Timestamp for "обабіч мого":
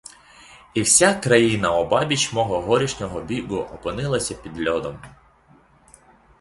1.75-2.61